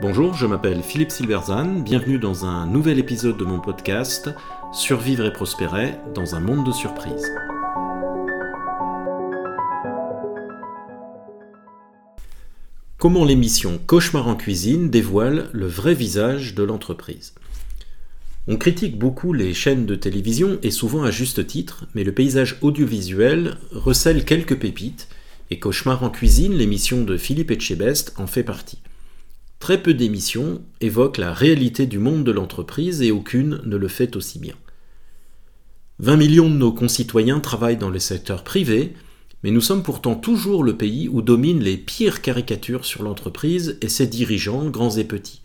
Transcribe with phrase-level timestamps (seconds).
[0.00, 4.28] Bonjour, je m'appelle Philippe Silverzan, bienvenue dans un nouvel épisode de mon podcast
[4.72, 7.32] Survivre et prospérer dans un monde de surprises.
[12.98, 17.34] Comment l'émission Cauchemar en cuisine dévoile le vrai visage de l'entreprise?
[18.46, 22.58] On critique beaucoup les chaînes de télévision et souvent à juste titre, mais le paysage
[22.60, 25.08] audiovisuel recèle quelques pépites
[25.50, 28.78] et Cauchemar en cuisine, l'émission de Philippe Etchebest, en fait partie.
[29.58, 34.16] Très peu d'émissions évoquent la réalité du monde de l'entreprise et aucune ne le fait
[34.16, 34.54] aussi bien.
[36.00, 38.94] 20 millions de nos concitoyens travaillent dans le secteur privé,
[39.42, 43.88] mais nous sommes pourtant toujours le pays où dominent les pires caricatures sur l'entreprise et
[43.88, 45.42] ses dirigeants, grands et petits.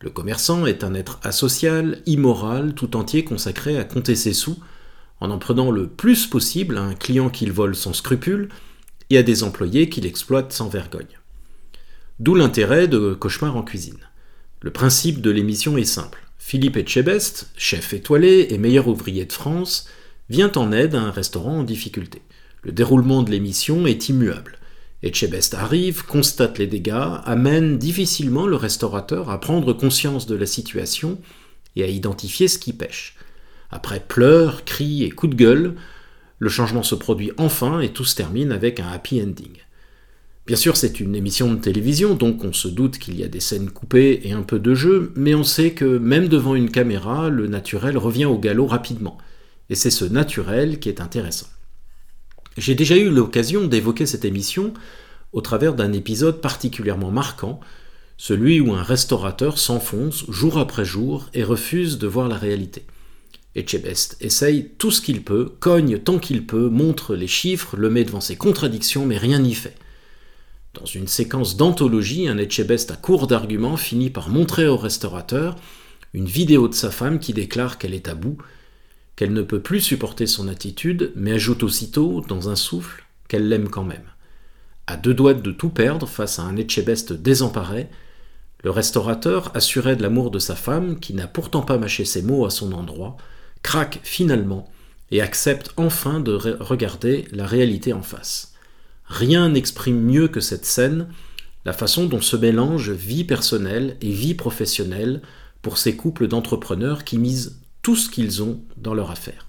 [0.00, 4.58] Le commerçant est un être asocial, immoral, tout entier consacré à compter ses sous,
[5.20, 8.48] en en prenant le plus possible à un client qu'il vole sans scrupule
[9.10, 11.18] et à des employés qu'il exploite sans vergogne.
[12.18, 14.08] D'où l'intérêt de Cauchemar en cuisine.
[14.62, 16.22] Le principe de l'émission est simple.
[16.38, 19.88] Philippe Etchebest, chef étoilé et meilleur ouvrier de France,
[20.30, 22.22] vient en aide à un restaurant en difficulté.
[22.62, 24.58] Le déroulement de l'émission est immuable.
[25.02, 31.20] Etchebest arrive, constate les dégâts, amène difficilement le restaurateur à prendre conscience de la situation
[31.76, 33.16] et à identifier ce qui pêche.
[33.70, 35.74] Après pleurs, cris et coups de gueule,
[36.38, 39.56] le changement se produit enfin et tout se termine avec un happy ending.
[40.46, 43.40] Bien sûr, c'est une émission de télévision, donc on se doute qu'il y a des
[43.40, 47.30] scènes coupées et un peu de jeu, mais on sait que même devant une caméra,
[47.30, 49.18] le naturel revient au galop rapidement.
[49.70, 51.48] Et c'est ce naturel qui est intéressant.
[52.56, 54.72] J'ai déjà eu l'occasion d'évoquer cette émission
[55.32, 57.58] au travers d'un épisode particulièrement marquant,
[58.16, 62.86] celui où un restaurateur s'enfonce jour après jour et refuse de voir la réalité.
[63.56, 68.04] Etchebest essaye tout ce qu'il peut, cogne tant qu'il peut, montre les chiffres, le met
[68.04, 69.76] devant ses contradictions, mais rien n'y fait.
[70.74, 75.56] Dans une séquence d'anthologie, un Etchebest à court d'arguments finit par montrer au restaurateur
[76.12, 78.36] une vidéo de sa femme qui déclare qu'elle est à bout,
[79.16, 83.70] qu'elle ne peut plus supporter son attitude, mais ajoute aussitôt, dans un souffle, qu'elle l'aime
[83.70, 84.04] quand même.
[84.86, 87.88] À deux doigts de tout perdre face à un Etchebest désemparé,
[88.62, 92.44] le restaurateur, assuré de l'amour de sa femme, qui n'a pourtant pas mâché ses mots
[92.44, 93.16] à son endroit,
[93.66, 94.70] craque finalement
[95.10, 98.54] et accepte enfin de regarder la réalité en face.
[99.06, 101.08] Rien n'exprime mieux que cette scène
[101.64, 105.20] la façon dont se mélangent vie personnelle et vie professionnelle
[105.62, 109.48] pour ces couples d'entrepreneurs qui misent tout ce qu'ils ont dans leur affaire.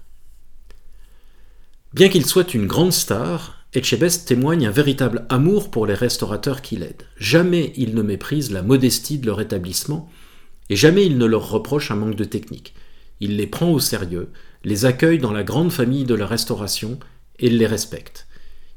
[1.94, 6.74] Bien qu'il soit une grande star, Etchebest témoigne un véritable amour pour les restaurateurs qui
[6.74, 7.06] l'aident.
[7.18, 10.10] Jamais il ne méprise la modestie de leur établissement
[10.70, 12.74] et jamais il ne leur reproche un manque de technique.
[13.20, 14.30] Il les prend au sérieux,
[14.64, 16.98] les accueille dans la grande famille de la restauration
[17.38, 18.26] et les respecte.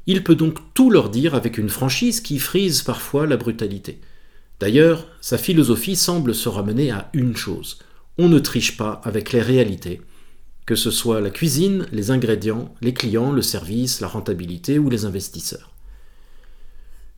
[0.06, 4.00] Il peut donc tout leur dire avec une franchise qui frise parfois la brutalité.
[4.58, 7.78] D'ailleurs, sa philosophie semble se ramener à une chose.
[8.18, 10.00] On ne triche pas avec les réalités,
[10.66, 15.04] que ce soit la cuisine, les ingrédients, les clients, le service, la rentabilité ou les
[15.04, 15.71] investisseurs.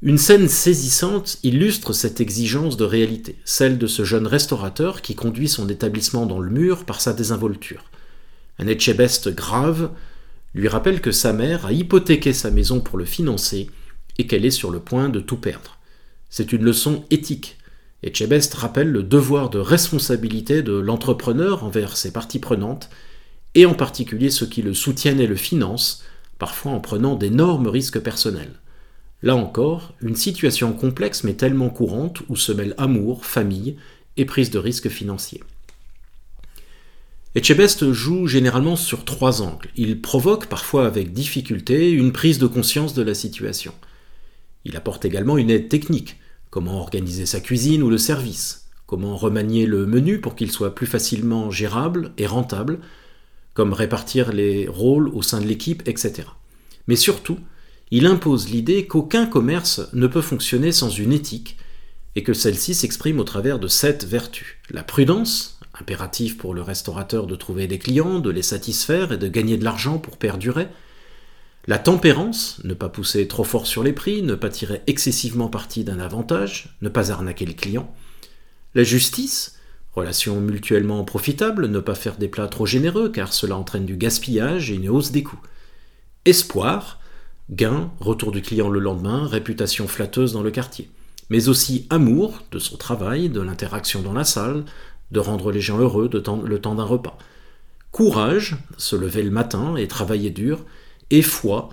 [0.07, 5.49] Une scène saisissante illustre cette exigence de réalité, celle de ce jeune restaurateur qui conduit
[5.49, 7.85] son établissement dans le mur par sa désinvolture.
[8.59, 9.93] Un Etchebest grave,
[10.53, 13.71] lui rappelle que sa mère a hypothéqué sa maison pour le financer
[14.19, 15.79] et qu'elle est sur le point de tout perdre.
[16.29, 17.57] C'est une leçon éthique.
[18.03, 22.91] Et Chebest rappelle le devoir de responsabilité de l'entrepreneur envers ses parties prenantes,
[23.55, 26.05] et en particulier ceux qui le soutiennent et le financent,
[26.39, 28.61] parfois en prenant d'énormes risques personnels.
[29.25, 33.79] Là encore, une situation complexe mais tellement courante où se mêlent amour, famille
[34.19, 35.43] et prise de risques financiers.
[37.35, 39.71] Etchebest joue généralement sur trois angles.
[39.77, 43.73] Il provoque, parfois avec difficulté, une prise de conscience de la situation.
[44.67, 46.19] Il apporte également une aide technique,
[46.51, 50.87] comment organiser sa cuisine ou le service, comment remanier le menu pour qu'il soit plus
[50.87, 52.79] facilement gérable et rentable,
[53.55, 56.29] comme répartir les rôles au sein de l'équipe, etc.
[56.89, 57.39] Mais surtout,
[57.97, 61.59] il impose l'idée qu'aucun commerce ne peut fonctionner sans une éthique,
[62.17, 64.57] et que celle-ci s'exprime au travers de sept vertus.
[64.69, 69.29] La prudence, impératif pour le restaurateur de trouver des clients, de les satisfaire et de
[69.29, 70.67] gagner de l'argent pour perdurer.
[71.69, 75.85] La tempérance, ne pas pousser trop fort sur les prix, ne pas tirer excessivement parti
[75.85, 77.95] d'un avantage, ne pas arnaquer le client.
[78.75, 79.61] La justice,
[79.93, 84.73] relation mutuellement profitable, ne pas faire des plats trop généreux car cela entraîne du gaspillage
[84.73, 85.41] et une hausse des coûts.
[86.25, 86.99] Espoir,
[87.51, 90.89] gain, retour du client le lendemain, réputation flatteuse dans le quartier.
[91.31, 94.65] Mais aussi amour de son travail, de l'interaction dans la salle,
[95.11, 97.19] de rendre les gens heureux de le temps d'un repas.
[97.91, 100.65] Courage, se lever le matin et travailler dur,
[101.11, 101.69] et foi,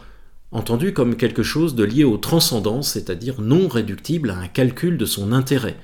[0.52, 5.06] entendu comme quelque chose de lié au transcendant, c'est-à-dire non réductible à un calcul de
[5.06, 5.78] son intérêt.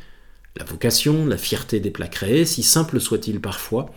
[0.57, 3.91] La vocation, la fierté des plats créés, si simple soit-il parfois,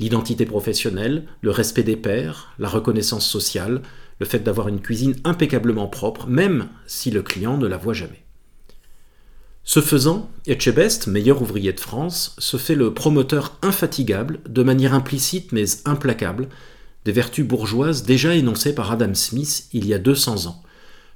[0.00, 3.82] l'identité professionnelle, le respect des pairs, la reconnaissance sociale,
[4.20, 8.24] le fait d'avoir une cuisine impeccablement propre, même si le client ne la voit jamais.
[9.66, 15.52] Ce faisant, Etchebest, meilleur ouvrier de France, se fait le promoteur infatigable, de manière implicite
[15.52, 16.48] mais implacable,
[17.06, 20.62] des vertus bourgeoises déjà énoncées par Adam Smith il y a 200 ans,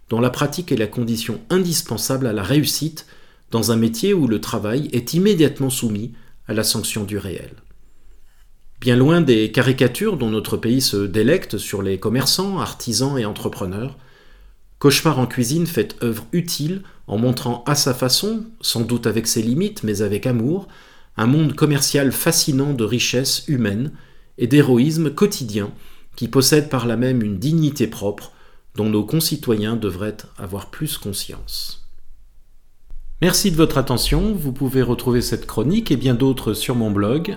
[0.08, 3.06] dont la pratique est la condition indispensable à la réussite
[3.50, 6.12] dans un métier où le travail est immédiatement soumis
[6.46, 7.50] à la sanction du réel.
[8.80, 13.96] Bien loin des caricatures dont notre pays se délecte sur les commerçants, artisans et entrepreneurs,
[14.78, 19.42] Cauchemar en cuisine fait œuvre utile en montrant à sa façon, sans doute avec ses
[19.42, 20.68] limites mais avec amour,
[21.16, 23.90] un monde commercial fascinant de richesse humaine
[24.38, 25.72] et d'héroïsme quotidien
[26.14, 28.32] qui possède par là même une dignité propre
[28.76, 31.88] dont nos concitoyens devraient avoir plus conscience.
[33.20, 37.36] Merci de votre attention, vous pouvez retrouver cette chronique et bien d'autres sur mon blog